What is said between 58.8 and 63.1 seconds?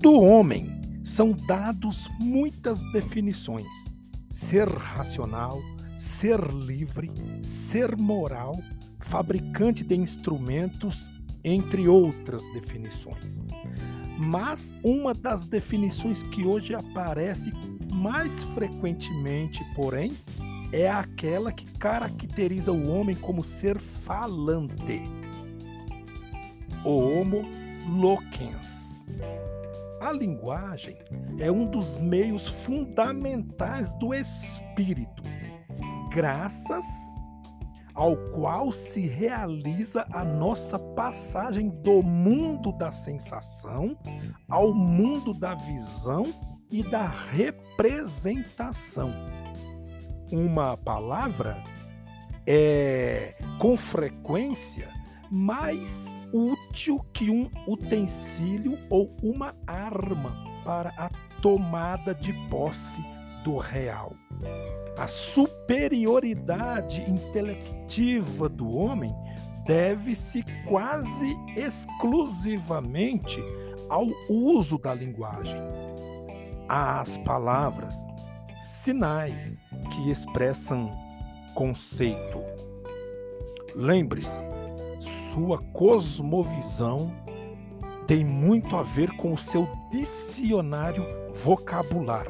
ou uma arma para a tomada de posse